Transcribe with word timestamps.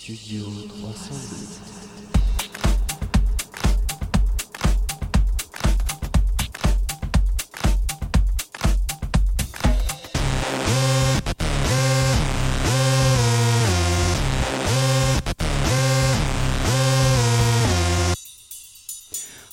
Studio 0.00 0.46
308. 0.80 1.60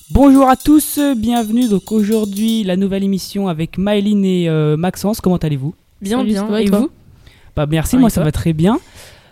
Bonjour 0.10 0.48
à 0.50 0.56
tous, 0.56 1.00
bienvenue 1.18 1.68
donc 1.68 1.92
aujourd'hui 1.92 2.64
la 2.64 2.78
nouvelle 2.78 3.04
émission 3.04 3.50
avec 3.50 3.78
Maëline 3.78 4.24
et 4.24 4.48
euh, 4.48 4.78
Maxence. 4.78 5.20
Comment 5.20 5.36
allez-vous? 5.36 5.76
Bien, 6.02 6.20
Salut, 6.20 6.30
bien. 6.30 6.58
et 6.58 6.64
et 6.64 6.70
vous? 6.70 6.90
Bah 7.56 7.66
merci, 7.70 7.98
Ah, 7.98 8.00
moi 8.00 8.08
et 8.08 8.12
ça 8.12 8.24
va 8.24 8.32
très 8.32 8.54
bien. 8.54 8.80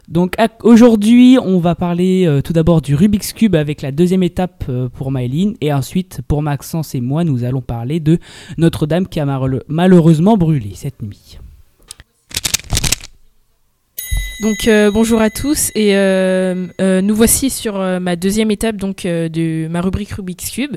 Donc 0.08 0.36
aujourd'hui, 0.62 1.38
on 1.42 1.60
va 1.60 1.74
parler 1.74 2.26
euh, 2.28 2.42
tout 2.42 2.54
d'abord 2.54 2.82
du 2.82 2.94
Rubik's 2.94 3.34
Cube 3.34 3.56
avec 3.56 3.82
la 3.82 3.92
deuxième 3.92 4.22
étape 4.22 4.66
euh, 4.70 4.88
pour 4.88 5.10
Maëline 5.10 5.56
et 5.62 5.74
ensuite 5.74 6.22
pour 6.28 6.44
Maxence 6.44 6.94
et 6.94 7.02
moi, 7.02 7.24
nous 7.24 7.44
allons 7.44 7.62
parler 7.62 8.00
de 8.00 8.20
Notre-Dame 8.58 9.08
qui 9.08 9.20
a 9.20 9.26
mal- 9.26 9.64
malheureusement 9.68 10.38
brûlé 10.38 10.72
cette 10.76 11.02
nuit. 11.02 11.40
Donc 14.44 14.68
euh, 14.68 14.92
bonjour 14.92 15.22
à 15.22 15.30
tous 15.30 15.72
et 15.76 15.94
nous 17.02 17.16
voici 17.16 17.50
sur 17.50 17.80
ma 18.00 18.16
deuxième 18.16 18.52
étape 18.52 18.76
donc 18.76 19.04
de 19.08 19.68
ma 19.70 19.82
rubrique 19.82 20.12
Rubik's 20.12 20.52
Cube. 20.52 20.76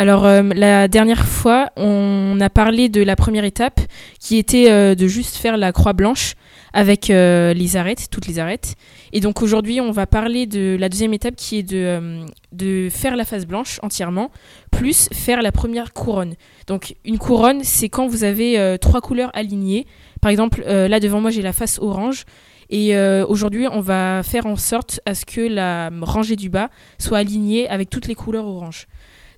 Alors 0.00 0.24
euh, 0.24 0.42
la 0.54 0.88
dernière 0.88 1.26
fois, 1.26 1.72
on 1.76 2.38
a 2.40 2.48
parlé 2.48 2.88
de 2.88 3.02
la 3.02 3.16
première 3.16 3.44
étape 3.44 3.82
qui 4.18 4.38
était 4.38 4.70
euh, 4.70 4.94
de 4.94 5.06
juste 5.06 5.36
faire 5.36 5.58
la 5.58 5.72
croix 5.72 5.92
blanche 5.92 6.36
avec 6.72 7.10
euh, 7.10 7.52
les 7.52 7.76
arêtes, 7.76 8.06
toutes 8.10 8.26
les 8.26 8.38
arêtes. 8.38 8.76
Et 9.12 9.20
donc 9.20 9.42
aujourd'hui, 9.42 9.78
on 9.82 9.90
va 9.90 10.06
parler 10.06 10.46
de 10.46 10.74
la 10.80 10.88
deuxième 10.88 11.12
étape 11.12 11.36
qui 11.36 11.58
est 11.58 11.62
de, 11.62 12.88
faire 12.88 13.14
la 13.14 13.26
face 13.26 13.44
blanche 13.44 13.78
entièrement, 13.82 14.30
plus 14.70 15.10
faire 15.12 15.42
la 15.42 15.52
première 15.52 15.92
couronne. 15.92 16.32
Donc 16.66 16.94
une 17.04 17.18
couronne, 17.18 17.62
c'est 17.62 17.90
quand 17.90 18.06
vous 18.06 18.24
avez 18.24 18.78
trois 18.80 19.02
couleurs 19.02 19.30
alignées. 19.34 19.86
Par 20.22 20.30
exemple, 20.30 20.62
là 20.64 20.98
devant 20.98 21.20
moi, 21.20 21.30
j'ai 21.30 21.42
la 21.42 21.52
face 21.52 21.78
orange. 21.78 22.24
Et 22.70 22.96
aujourd'hui, 23.28 23.66
on 23.70 23.80
va 23.80 24.22
faire 24.22 24.46
en 24.46 24.56
sorte 24.56 25.00
à 25.04 25.14
ce 25.14 25.26
que 25.26 25.42
la 25.42 25.90
rangée 26.00 26.36
du 26.36 26.48
bas 26.48 26.70
soit 26.98 27.18
alignée 27.18 27.68
avec 27.68 27.90
toutes 27.90 28.06
les 28.06 28.14
couleurs 28.14 28.46
orange. 28.46 28.86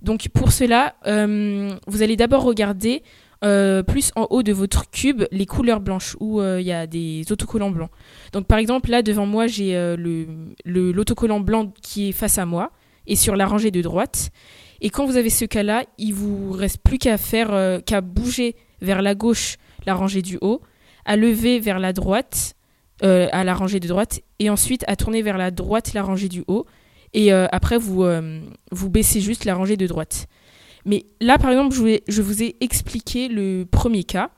Donc 0.02 0.28
pour 0.28 0.52
cela, 0.52 0.94
euh, 1.06 1.70
vous 1.86 2.02
allez 2.02 2.16
d'abord 2.16 2.42
regarder 2.42 3.02
euh, 3.44 3.82
plus 3.82 4.12
en 4.16 4.26
haut 4.30 4.42
de 4.42 4.52
votre 4.52 4.90
cube 4.90 5.24
les 5.30 5.46
couleurs 5.46 5.80
blanches 5.80 6.16
où 6.20 6.40
euh, 6.40 6.60
il 6.60 6.66
y 6.66 6.72
a 6.72 6.86
des 6.86 7.24
autocollants 7.30 7.70
blancs. 7.70 7.90
Donc 8.32 8.46
par 8.46 8.58
exemple, 8.58 8.90
là 8.90 9.02
devant 9.02 9.26
moi, 9.26 9.46
j'ai 9.46 9.74
l'autocollant 10.64 11.40
blanc 11.40 11.72
qui 11.80 12.08
est 12.08 12.12
face 12.12 12.38
à 12.38 12.46
moi 12.46 12.72
et 13.06 13.16
sur 13.16 13.36
la 13.36 13.46
rangée 13.46 13.70
de 13.70 13.80
droite. 13.80 14.30
Et 14.80 14.90
quand 14.90 15.06
vous 15.06 15.16
avez 15.16 15.30
ce 15.30 15.44
cas-là, 15.44 15.84
il 15.98 16.12
vous 16.14 16.50
reste 16.50 16.78
plus 16.82 16.98
qu'à 16.98 17.16
faire 17.16 17.80
qu'à 17.84 18.00
bouger 18.00 18.56
vers 18.80 19.02
la 19.02 19.14
gauche 19.14 19.56
la 19.86 19.94
rangée 19.94 20.22
du 20.22 20.38
haut, 20.40 20.60
à 21.04 21.16
lever 21.16 21.60
vers 21.60 21.78
la 21.78 21.92
droite 21.92 22.54
à 23.02 23.42
la 23.44 23.54
rangée 23.54 23.80
de 23.80 23.88
droite 23.88 24.20
et 24.38 24.50
ensuite 24.50 24.84
à 24.86 24.94
tourner 24.96 25.22
vers 25.22 25.38
la 25.38 25.50
droite 25.50 25.92
la 25.94 26.02
rangée 26.02 26.28
du 26.28 26.44
haut 26.48 26.66
et 27.14 27.32
euh, 27.32 27.46
après 27.52 27.78
vous, 27.78 28.04
euh, 28.04 28.40
vous 28.70 28.90
baissez 28.90 29.20
juste 29.20 29.44
la 29.44 29.54
rangée 29.54 29.76
de 29.76 29.86
droite. 29.86 30.26
Mais 30.84 31.06
là 31.20 31.38
par 31.38 31.50
exemple 31.50 31.74
je, 31.74 32.22
vous 32.22 32.42
ai- 32.42 32.56
expliqué 32.60 33.28
le 33.28 33.64
premier 33.64 34.04
cas 34.04 34.30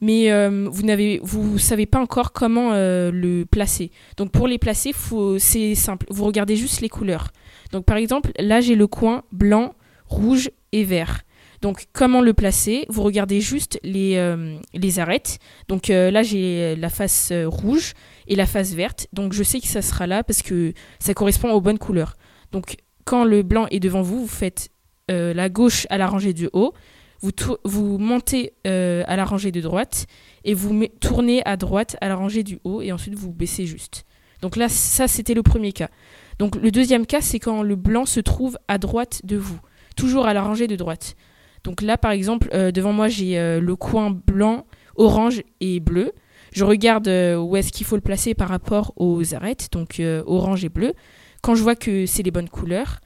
mais 0.00 0.30
euh, 0.30 0.68
vous 0.70 0.82
n'avez 0.82 1.20
vous 1.22 1.58
savez 1.58 1.86
pas 1.86 1.98
encore 2.00 2.32
comment 2.32 2.72
le 2.74 3.44
placer. 3.44 3.90
Donc 4.18 4.30
pour 4.30 4.46
les 4.46 4.58
placer, 4.58 4.92
c'est 5.38 5.74
simple, 5.74 6.06
vous 6.10 6.24
regardez 6.24 6.56
juste 6.56 6.80
les 6.82 6.90
couleurs. 6.90 7.28
Donc 7.72 7.86
par 7.86 7.96
exemple, 7.96 8.32
là 8.38 8.60
j'ai 8.60 8.74
le 8.74 8.86
coin 8.86 9.22
blanc, 9.32 9.74
rouge 10.06 10.50
et 10.72 10.84
vert. 10.84 11.22
Donc 11.66 11.86
comment 11.92 12.20
le 12.20 12.32
placer? 12.32 12.86
Vous 12.88 13.02
regardez 13.02 13.40
juste 13.40 13.80
les, 13.82 14.18
euh, 14.18 14.56
arêtes. 14.98 15.40
Donc 15.66 15.90
euh, 15.90 16.12
là 16.12 16.22
j'ai 16.22 16.76
la 16.76 16.88
face 16.88 17.30
euh, 17.32 17.48
rouge 17.48 17.94
et 18.28 18.36
la 18.36 18.46
face 18.46 18.72
verte. 18.72 19.08
Donc 19.12 19.32
je 19.32 19.42
sais 19.42 19.58
que 19.58 19.66
ça 19.66 19.82
sera 19.82 20.06
là 20.06 20.22
parce 20.22 20.42
que 20.42 20.74
ça 21.00 21.12
correspond 21.12 21.50
aux 21.50 21.60
bonnes 21.60 21.80
couleurs. 21.80 22.14
Donc 22.52 22.76
quand 23.04 23.24
le 23.24 23.42
blanc 23.42 23.66
est 23.72 23.80
devant 23.80 24.00
vous, 24.00 24.20
vous 24.20 24.28
faites 24.28 24.68
la 25.08 25.48
gauche 25.48 25.88
à 25.90 25.98
la 25.98 26.06
rangée 26.06 26.32
du 26.32 26.48
haut, 26.52 26.72
vous, 27.20 27.98
montez 27.98 28.52
à 28.64 29.16
la 29.16 29.24
rangée 29.24 29.50
de 29.50 29.60
droite 29.60 30.06
et 30.44 30.54
vous 30.54 30.86
tournez 31.00 31.42
à 31.46 31.56
droite 31.56 31.96
à 32.00 32.06
la 32.06 32.14
rangée 32.14 32.44
du 32.44 32.60
haut 32.62 32.80
et 32.80 32.92
ensuite 32.92 33.16
vous 33.16 33.32
baissez 33.32 33.66
juste. 33.66 34.04
Donc 34.40 34.54
là, 34.54 34.68
ça 34.68 35.08
c'était 35.08 35.34
le 35.34 35.42
premier 35.42 35.72
cas. 35.72 35.88
Donc 36.38 36.54
le 36.54 36.70
deuxième 36.70 37.06
cas, 37.06 37.22
c'est 37.22 37.40
quand 37.40 37.64
le 37.64 37.74
blanc 37.74 38.06
se 38.06 38.20
trouve 38.20 38.56
à 38.68 38.78
droite 38.78 39.22
de 39.24 39.36
vous, 39.36 39.58
toujours 39.96 40.28
à 40.28 40.32
la 40.32 40.42
rangée 40.42 40.68
de 40.68 40.76
droite. 40.76 41.16
Donc 41.66 41.82
là, 41.82 41.98
par 41.98 42.12
exemple, 42.12 42.48
euh, 42.54 42.70
devant 42.70 42.92
moi, 42.92 43.08
j'ai 43.08 43.36
euh, 43.40 43.60
le 43.60 43.74
coin 43.74 44.12
blanc, 44.12 44.66
orange 44.94 45.42
et 45.60 45.80
bleu. 45.80 46.12
Je 46.52 46.64
regarde 46.64 47.08
euh, 47.08 47.36
où 47.36 47.56
est-ce 47.56 47.72
qu'il 47.72 47.84
faut 47.84 47.96
le 47.96 48.02
placer 48.02 48.34
par 48.34 48.48
rapport 48.48 48.92
aux 48.94 49.34
arêtes, 49.34 49.68
donc 49.72 50.00
orange 50.26 50.64
et 50.64 50.68
bleu. 50.68 50.94
Quand 51.42 51.56
je 51.56 51.64
vois 51.64 51.74
que 51.74 52.06
c'est 52.06 52.22
les 52.22 52.30
bonnes 52.30 52.48
couleurs, 52.48 53.00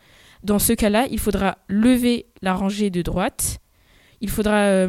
dans 0.44 0.58
ce 0.58 0.74
cas-là, 0.74 1.06
il 1.10 1.18
faudra 1.18 1.56
lever 1.68 2.26
la 2.42 2.52
rangée 2.52 2.90
de 2.90 3.00
droite. 3.00 3.60
Il 4.20 4.28
faudra 4.28 4.86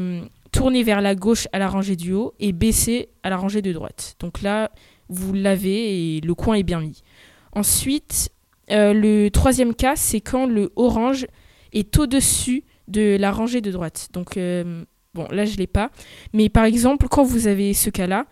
tourner 0.51 0.83
vers 0.83 0.99
la 0.99 1.15
gauche 1.15 1.47
à 1.53 1.59
la 1.59 1.69
rangée 1.69 1.95
du 1.95 2.11
haut 2.11 2.33
et 2.41 2.51
baisser 2.51 3.07
à 3.23 3.29
la 3.29 3.38
rangée 3.38 3.61
de 3.61 3.71
droite. 3.71 4.15
Donc 4.19 4.41
là, 4.41 4.71
vous 5.07 5.31
l'avez 5.33 6.17
et 6.17 6.21
le 6.21 6.35
coin 6.35 6.55
est 6.55 6.63
bien 6.63 6.81
mis. 6.81 7.03
Ensuite, 7.53 8.31
le 8.69 9.29
troisième 9.29 9.73
cas, 9.73 9.95
c'est 9.95 10.21
quand 10.21 10.45
le 10.45 10.73
orange 10.75 11.25
est 11.71 11.97
au-dessus 11.97 12.65
de 12.91 13.18
la 13.19 13.31
rangée 13.31 13.62
de 13.62 13.72
droite. 13.72 14.09
Donc, 14.13 14.38
euh, 14.38 14.84
bon, 15.13 15.28
là, 15.31 15.46
je 15.46 15.53
ne 15.53 15.57
l'ai 15.57 15.68
pas. 15.68 15.90
Mais 16.34 16.50
par 16.50 16.66
exemple, 16.66 17.07
quand 17.09 17.24
vous 17.24 17.47
avez 17.47 17.74
ce 17.74 17.90
cas-là, 17.90 18.25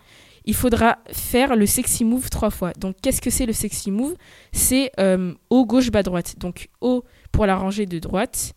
il 0.44 0.54
faudra 0.54 0.98
faire 1.12 1.56
le 1.56 1.66
sexy 1.66 2.04
move 2.04 2.30
trois 2.30 2.50
fois. 2.50 2.72
Donc, 2.78 2.96
qu'est-ce 3.02 3.20
que 3.20 3.30
c'est 3.30 3.46
le 3.46 3.52
sexy 3.52 3.90
move? 3.90 4.14
C'est 4.52 4.90
euh, 4.98 5.34
haut, 5.50 5.66
gauche, 5.66 5.90
bas, 5.90 6.02
droite. 6.02 6.36
Donc, 6.38 6.68
haut 6.80 7.04
pour 7.32 7.46
la 7.46 7.56
rangée 7.56 7.86
de 7.86 7.98
droite, 7.98 8.54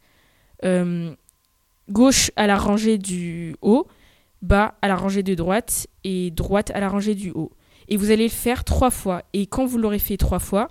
euh, 0.64 1.14
gauche 1.90 2.32
à 2.36 2.48
la 2.48 2.58
rangée 2.58 2.98
du 2.98 3.56
haut, 3.62 3.88
bas 4.42 4.76
à 4.82 4.88
la 4.88 4.96
rangée 4.96 5.24
de 5.24 5.36
droite 5.36 5.88
et 6.04 6.32
droite 6.32 6.72
à 6.74 6.80
la 6.80 6.90
rangée 6.90 7.16
du 7.16 7.32
haut. 7.32 7.52
Et 7.90 7.98
vous 7.98 8.12
allez 8.12 8.24
le 8.24 8.30
faire 8.30 8.64
trois 8.64 8.92
fois. 8.92 9.24
Et 9.34 9.46
quand 9.46 9.66
vous 9.66 9.78
l'aurez 9.78 10.00
fait 10.00 10.18
trois 10.18 10.40
fois, 10.40 10.70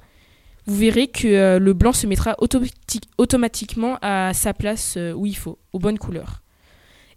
vous 0.67 0.77
verrez 0.77 1.09
que 1.09 1.27
euh, 1.27 1.59
le 1.59 1.73
blanc 1.73 1.93
se 1.93 2.07
mettra 2.07 2.35
automati- 2.41 3.01
automatiquement 3.19 3.99
à 4.03 4.33
sa 4.35 4.55
place 4.55 4.95
euh, 4.97 5.13
où 5.13 5.27
il 5.27 5.37
faut, 5.37 5.59
aux 5.73 5.79
bonnes 5.79 5.99
couleurs. 5.99 6.43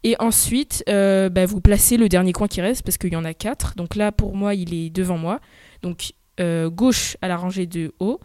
Et 0.04 0.16
ensuite, 0.20 0.84
euh, 0.88 1.30
bah, 1.30 1.46
vous 1.46 1.62
placez 1.62 1.98
le 1.98 2.10
dernier 2.10 2.32
coin 2.32 2.48
qui 2.48 2.62
reste, 2.62 2.84
parce 2.84 2.98
qu'il 2.98 3.14
y 3.14 3.16
en 3.16 3.26
a 3.26 3.34
quatre. 3.34 3.76
Donc 3.76 3.96
là, 3.96 4.12
pour 4.12 4.36
moi, 4.36 4.54
il 4.54 4.74
est 4.74 4.90
devant 4.90 5.18
moi. 5.18 5.40
Donc 5.82 6.14
gauche 6.38 7.18
à 7.22 7.28
la 7.28 7.38
rangée 7.38 7.66
de 7.66 7.94
haut. 8.00 8.20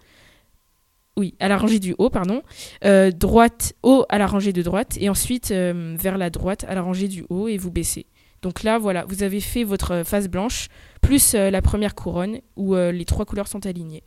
Oui, 1.16 1.34
à 1.38 1.48
la 1.48 1.56
rangée 1.56 1.78
du 1.78 1.94
haut, 1.98 2.10
pardon. 2.10 2.42
Droite, 2.82 3.74
haut 3.82 4.04
à 4.08 4.18
la 4.18 4.26
rangée 4.26 4.52
de 4.52 4.62
droite. 4.62 4.96
Et 5.00 5.08
ensuite, 5.08 5.52
vers 5.52 6.18
la 6.18 6.28
droite 6.28 6.64
à 6.68 6.74
la 6.74 6.82
rangée 6.82 7.08
du 7.08 7.24
haut, 7.30 7.48
et 7.48 7.56
vous 7.56 7.70
baissez. 7.70 8.06
Donc 8.42 8.62
là, 8.62 8.78
voilà, 8.78 9.04
vous 9.06 9.22
avez 9.22 9.40
fait 9.40 9.64
votre 9.64 10.02
face 10.04 10.28
blanche, 10.28 10.68
plus 11.00 11.34
la 11.34 11.62
première 11.62 11.94
couronne, 11.94 12.40
où 12.56 12.74
les 12.74 13.04
trois 13.04 13.24
couleurs 13.24 13.48
sont 13.48 13.64
alignées. 13.64 14.02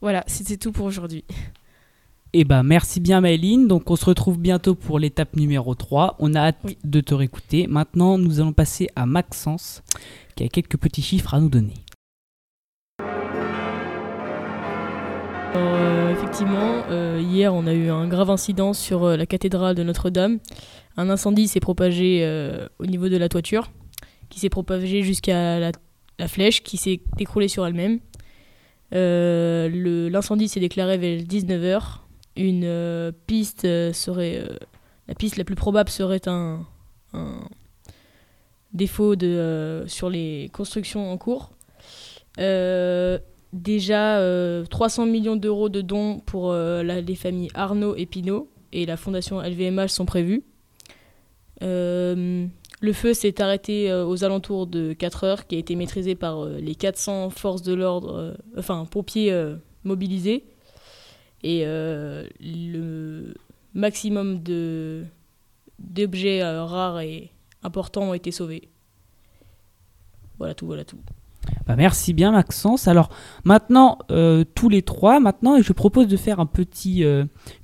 Voilà, 0.00 0.24
c'était 0.26 0.56
tout 0.56 0.72
pour 0.72 0.86
aujourd'hui. 0.86 1.24
Et 2.32 2.44
bah 2.44 2.62
merci 2.62 3.00
bien 3.00 3.20
Maëline, 3.20 3.66
donc 3.66 3.90
on 3.90 3.96
se 3.96 4.04
retrouve 4.04 4.38
bientôt 4.38 4.74
pour 4.76 4.98
l'étape 5.00 5.34
numéro 5.36 5.74
3. 5.74 6.16
On 6.20 6.34
a 6.34 6.40
hâte 6.40 6.58
Oui. 6.64 6.78
de 6.84 7.00
te 7.00 7.12
réécouter. 7.12 7.66
Maintenant, 7.66 8.18
nous 8.18 8.40
allons 8.40 8.52
passer 8.52 8.88
à 8.94 9.04
Maxence 9.04 9.82
qui 10.36 10.44
a 10.44 10.48
quelques 10.48 10.76
petits 10.78 11.02
chiffres 11.02 11.34
à 11.34 11.40
nous 11.40 11.48
donner. 11.48 11.74
Alors, 15.54 15.74
euh, 15.74 16.12
effectivement, 16.12 16.84
euh, 16.90 17.20
hier 17.20 17.52
on 17.52 17.66
a 17.66 17.72
eu 17.74 17.88
un 17.90 18.06
grave 18.06 18.30
incident 18.30 18.72
sur 18.72 19.04
euh, 19.04 19.16
la 19.16 19.26
cathédrale 19.26 19.74
de 19.74 19.82
Notre-Dame. 19.82 20.38
Un 20.96 21.10
incendie 21.10 21.48
s'est 21.48 21.60
propagé 21.60 22.20
euh, 22.22 22.68
au 22.78 22.86
niveau 22.86 23.08
de 23.08 23.16
la 23.16 23.28
toiture, 23.28 23.70
qui 24.28 24.38
s'est 24.38 24.48
propagé 24.50 25.02
jusqu'à 25.02 25.58
la, 25.58 25.72
la 26.20 26.28
flèche, 26.28 26.62
qui 26.62 26.76
s'est 26.76 27.00
écroulée 27.18 27.48
sur 27.48 27.66
elle-même. 27.66 27.98
Euh, 28.94 30.10
L'incendie 30.10 30.48
s'est 30.48 30.60
déclaré 30.60 30.98
vers 30.98 31.20
19h. 31.20 31.98
Une 32.36 32.64
euh, 32.64 33.12
piste 33.26 33.64
euh, 33.64 33.92
serait. 33.92 34.42
la 35.08 35.14
piste 35.14 35.36
la 35.36 35.44
plus 35.44 35.56
probable 35.56 35.90
serait 35.90 36.26
un, 36.26 36.64
défaut 38.72 39.16
de, 39.16 39.84
sur 39.88 40.10
les 40.10 40.50
constructions 40.52 41.10
en 41.12 41.18
cours. 41.18 41.50
Déjà 43.52 44.18
euh, 44.18 44.64
300 44.64 45.06
millions 45.06 45.34
d'euros 45.34 45.68
de 45.68 45.80
dons 45.80 46.20
pour 46.20 46.54
les 46.54 47.14
familles 47.16 47.50
Arnaud 47.54 47.96
et 47.96 48.06
Pinault 48.06 48.48
et 48.72 48.86
la 48.86 48.96
fondation 48.96 49.40
LVMH 49.42 49.88
sont 49.88 50.06
prévus. 50.06 50.44
Le 52.80 52.92
feu 52.92 53.12
s'est 53.12 53.40
arrêté 53.42 53.90
euh, 53.90 54.06
aux 54.06 54.24
alentours 54.24 54.66
de 54.66 54.94
4 54.94 55.24
heures, 55.24 55.46
qui 55.46 55.56
a 55.56 55.58
été 55.58 55.76
maîtrisé 55.76 56.14
par 56.14 56.44
euh, 56.44 56.58
les 56.58 56.74
400 56.74 57.30
forces 57.30 57.62
de 57.62 57.74
l'ordre, 57.74 58.14
euh, 58.14 58.34
enfin 58.58 58.86
pompiers 58.90 59.32
mobilisés 59.84 60.44
et 61.42 61.64
le 61.64 63.34
maximum 63.72 64.42
de 64.42 65.04
d'objets 65.78 66.42
rares 66.44 67.00
et 67.00 67.30
importants 67.62 68.10
ont 68.10 68.14
été 68.14 68.30
sauvés. 68.30 68.68
Voilà 70.38 70.52
tout, 70.52 70.66
voilà 70.66 70.84
tout. 70.84 70.98
Bah, 71.66 71.76
merci 71.76 72.12
bien 72.12 72.32
Maxence. 72.32 72.88
Alors 72.88 73.08
maintenant, 73.44 73.96
tous 74.54 74.68
les 74.68 74.82
trois, 74.82 75.18
maintenant, 75.18 75.62
je 75.62 75.72
propose 75.72 76.08
de 76.08 76.18
faire 76.18 76.40
un 76.40 76.46
petit, 76.46 77.04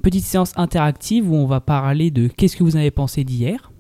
petite 0.03 0.25
séance 0.25 0.55
interactive 0.57 1.31
où 1.31 1.35
on 1.35 1.47
va 1.47 1.61
parler 1.61 2.11
de 2.11 2.29
qu'est-ce 2.29 2.57
que 2.57 2.65
vous 2.65 2.77
avez 2.77 2.91
pensé 2.91 3.25
d'hier. 3.25 3.71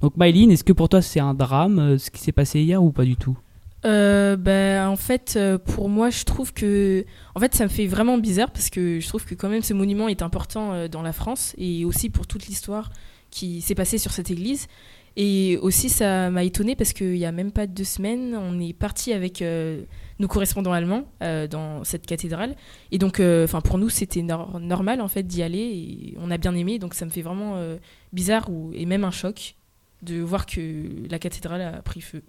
Donc 0.00 0.14
Myline, 0.16 0.50
est-ce 0.50 0.64
que 0.64 0.72
pour 0.72 0.88
toi 0.88 1.02
c'est 1.02 1.20
un 1.20 1.34
drame 1.34 1.78
euh, 1.78 1.98
ce 1.98 2.10
qui 2.10 2.20
s'est 2.20 2.32
passé 2.32 2.60
hier 2.60 2.82
ou 2.82 2.92
pas 2.92 3.04
du 3.04 3.16
tout? 3.16 3.36
Ben, 3.84 4.88
en 4.88 4.96
fait, 4.96 5.38
pour 5.64 5.88
moi, 5.88 6.10
je 6.10 6.24
trouve 6.24 6.52
que, 6.52 7.04
en 7.36 7.40
fait, 7.40 7.54
ça 7.54 7.62
me 7.62 7.68
fait 7.68 7.86
vraiment 7.86 8.18
bizarre 8.18 8.50
parce 8.50 8.68
que 8.68 8.98
je 8.98 9.06
trouve 9.06 9.24
que 9.24 9.36
quand 9.36 9.48
même 9.48 9.62
ce 9.62 9.74
monument 9.74 10.08
est 10.08 10.22
important 10.22 10.88
dans 10.88 11.02
la 11.02 11.12
France 11.12 11.54
et 11.56 11.84
aussi 11.84 12.10
pour 12.10 12.26
toute 12.26 12.48
l'histoire 12.48 12.90
qui 13.30 13.60
s'est 13.60 13.76
passée 13.76 13.98
sur 13.98 14.10
cette 14.10 14.28
église. 14.28 14.66
Et 15.16 15.56
aussi, 15.62 15.88
ça 15.88 16.30
m'a 16.30 16.44
étonné 16.44 16.76
parce 16.76 16.92
qu'il 16.92 17.12
n'y 17.12 17.24
a 17.24 17.32
même 17.32 17.50
pas 17.50 17.66
deux 17.66 17.84
semaines, 17.84 18.36
on 18.36 18.60
est 18.60 18.74
parti 18.74 19.14
avec 19.14 19.40
euh, 19.40 19.82
nos 20.18 20.28
correspondants 20.28 20.72
allemands 20.72 21.04
euh, 21.22 21.46
dans 21.46 21.84
cette 21.84 22.04
cathédrale. 22.04 22.54
Et 22.92 22.98
donc, 22.98 23.18
euh, 23.18 23.44
enfin 23.44 23.62
pour 23.62 23.78
nous, 23.78 23.88
c'était 23.88 24.20
normal 24.22 25.00
en 25.00 25.08
fait 25.08 25.22
d'y 25.22 25.42
aller 25.42 25.58
et 25.58 26.14
on 26.20 26.30
a 26.30 26.36
bien 26.36 26.54
aimé. 26.54 26.78
Donc, 26.78 26.92
ça 26.92 27.06
me 27.06 27.10
fait 27.10 27.22
vraiment 27.22 27.58
bizarre 28.12 28.50
ou, 28.50 28.72
et 28.74 28.84
même 28.84 29.04
un 29.04 29.10
choc 29.10 29.56
de 30.02 30.20
voir 30.20 30.46
que 30.46 31.08
la 31.10 31.18
cathédrale 31.18 31.62
a 31.62 31.82
pris 31.82 32.00
feu. 32.00 32.22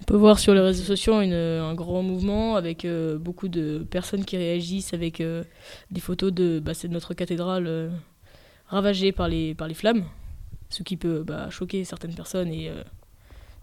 On 0.00 0.04
peut 0.04 0.16
voir 0.16 0.38
sur 0.38 0.54
les 0.54 0.60
réseaux 0.60 0.82
sociaux 0.82 1.14
un 1.14 1.74
grand 1.74 2.02
mouvement 2.02 2.56
avec 2.56 2.86
beaucoup 3.20 3.48
de 3.48 3.86
personnes 3.88 4.24
qui 4.24 4.36
réagissent 4.36 4.92
avec 4.92 5.22
des 5.90 6.00
photos 6.00 6.32
de, 6.32 6.60
bah, 6.62 6.72
notre 6.90 7.14
cathédrale 7.14 7.92
ravagée 8.66 9.12
par 9.12 9.28
les, 9.28 9.54
par 9.54 9.68
les 9.68 9.74
flammes 9.74 10.04
ce 10.74 10.82
qui 10.82 10.96
peut 10.96 11.22
bah, 11.22 11.50
choquer 11.50 11.84
certaines 11.84 12.14
personnes 12.14 12.52
et 12.52 12.68
euh, 12.68 12.82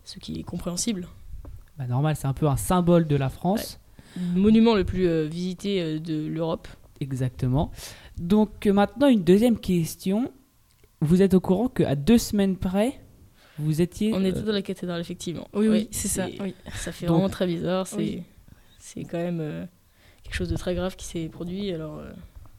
ce 0.06 0.20
qui 0.20 0.40
est 0.40 0.44
compréhensible. 0.44 1.08
Bah, 1.78 1.86
normal, 1.88 2.16
c'est 2.16 2.28
un 2.28 2.34
peu 2.34 2.48
un 2.48 2.58
symbole 2.58 3.08
de 3.08 3.16
la 3.16 3.30
France. 3.30 3.80
monument 4.36 4.76
le 4.76 4.84
plus 4.84 5.08
euh, 5.08 5.28
visité 5.28 5.82
euh, 5.82 6.00
de 6.00 6.26
l'Europe. 6.28 6.68
Exactement. 7.00 7.72
Donc 8.18 8.66
maintenant, 8.68 9.08
une 9.08 9.24
deuxième 9.24 9.60
question. 9.60 10.32
Vous 11.02 11.22
êtes 11.22 11.34
au 11.34 11.40
courant 11.40 11.68
qu'à 11.68 11.96
deux 11.96 12.20
semaines 12.20 12.56
près, 12.56 13.02
vous 13.62 13.82
étiez... 13.82 14.14
On 14.14 14.24
était 14.24 14.42
dans 14.42 14.52
la 14.52 14.62
cathédrale, 14.62 15.02
effectivement. 15.02 15.48
Oui, 15.54 15.68
oui, 15.68 15.88
c'est 15.92 16.08
ça. 16.08 16.28
Oui. 16.40 16.56
Ça 16.76 16.92
fait 16.92 17.06
vraiment 17.06 17.30
très 17.30 17.48
bizarre. 17.48 17.88
C'est 17.88 18.24
c'est 18.80 19.04
quand 19.04 19.20
même 19.20 19.68
quelque 20.24 20.36
chose 20.36 20.50
de 20.50 20.58
très 20.58 20.76
grave 20.76 20.96
qui 20.96 21.06
s'est 21.06 21.30
produit. 21.30 21.72
Alors, 21.72 22.02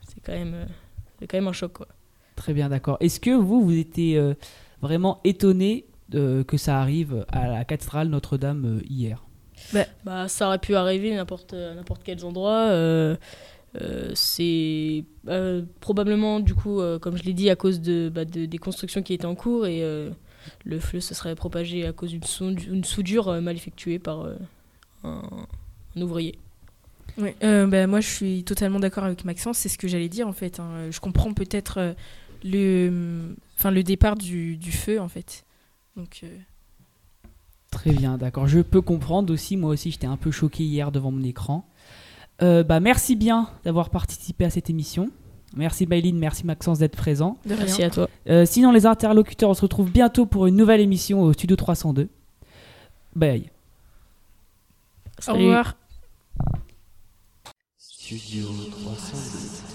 c'est 0.08 0.20
quand, 0.20 0.32
même, 0.32 0.66
quand 1.20 1.36
même 1.36 1.48
un 1.48 1.52
choc, 1.52 1.72
quoi. 1.72 1.88
Très 2.36 2.54
bien, 2.54 2.68
d'accord. 2.68 2.96
Est-ce 3.00 3.20
que 3.20 3.30
vous, 3.30 3.62
vous 3.62 3.76
étiez 3.76 4.16
euh, 4.16 4.34
vraiment 4.80 5.20
étonné 5.24 5.86
que 6.10 6.56
ça 6.56 6.80
arrive 6.80 7.24
à 7.28 7.48
la 7.48 7.64
cathédrale 7.64 8.08
Notre-Dame 8.08 8.64
euh, 8.66 8.80
hier? 8.86 9.24
Bah, 9.72 9.86
bah, 10.04 10.28
Ça 10.28 10.46
aurait 10.46 10.58
pu 10.58 10.74
arriver 10.74 11.14
n'importe, 11.14 11.54
à 11.54 11.74
n'importe 11.74 12.02
quels 12.02 12.24
endroits. 12.24 12.68
Euh, 12.70 13.16
c'est 14.14 15.04
probablement, 15.80 16.40
du 16.40 16.54
coup, 16.54 16.80
comme 17.00 17.16
je 17.16 17.22
l'ai 17.22 17.32
dit, 17.32 17.48
à 17.48 17.56
cause 17.56 17.80
de, 17.80 18.10
bah, 18.12 18.24
des 18.24 18.58
constructions 18.58 19.02
qui 19.02 19.14
étaient 19.14 19.24
en 19.24 19.34
cours 19.34 19.66
et 19.66 19.82
le 20.64 20.78
feu 20.78 21.00
se 21.00 21.14
serait 21.14 21.34
propagé 21.34 21.86
à 21.86 21.92
cause 21.92 22.12
d'une 22.12 22.84
soudure 22.84 23.40
mal 23.40 23.56
effectuée 23.56 23.98
par 23.98 24.26
un, 25.04 25.22
ouvrier. 25.96 26.38
Oui, 27.18 27.30
bah, 27.40 27.86
moi 27.86 28.00
je 28.00 28.08
suis 28.08 28.44
totalement 28.44 28.80
d'accord 28.80 29.04
avec 29.04 29.24
Maxence, 29.24 29.58
c'est 29.58 29.68
ce 29.68 29.78
que 29.78 29.88
j'allais 29.88 30.08
dire 30.08 30.28
en 30.28 30.32
fait. 30.32 30.60
Hein. 30.60 30.90
Je 30.90 31.00
comprends 31.00 31.34
peut-être 31.34 31.94
le, 32.44 33.34
enfin, 33.56 33.70
le 33.70 33.82
départ 33.82 34.16
du, 34.16 34.56
du 34.56 34.72
feu, 34.72 35.00
en 35.00 35.08
fait. 35.08 35.44
Donc, 35.96 36.20
euh, 36.24 36.38
Très 37.70 37.92
bien, 37.92 38.18
d'accord. 38.18 38.46
Je 38.46 38.60
peux 38.60 38.80
comprendre 38.80 39.32
aussi. 39.32 39.56
Moi 39.56 39.70
aussi, 39.70 39.90
j'étais 39.90 40.06
un 40.06 40.16
peu 40.16 40.30
choqué 40.30 40.64
hier 40.64 40.92
devant 40.92 41.10
mon 41.10 41.22
écran. 41.22 41.66
Euh, 42.42 42.62
bah, 42.62 42.80
merci 42.80 43.16
bien 43.16 43.48
d'avoir 43.64 43.90
participé 43.90 44.44
à 44.44 44.50
cette 44.50 44.68
émission. 44.68 45.10
Merci 45.56 45.86
Bayline, 45.86 46.18
merci 46.18 46.46
Maxence 46.46 46.78
d'être 46.78 46.96
présent. 46.96 47.36
merci 47.44 47.82
à 47.82 47.90
toi. 47.90 48.08
Euh, 48.28 48.46
sinon, 48.46 48.72
les 48.72 48.86
interlocuteurs, 48.86 49.50
on 49.50 49.54
se 49.54 49.62
retrouve 49.62 49.90
bientôt 49.90 50.26
pour 50.26 50.46
une 50.46 50.56
nouvelle 50.56 50.80
émission 50.80 51.22
au 51.22 51.32
Studio 51.32 51.56
302. 51.56 52.08
Bye. 53.14 53.50
Au 55.28 55.34
revoir. 55.34 55.76
Studio 57.78 58.46
302. 58.82 59.71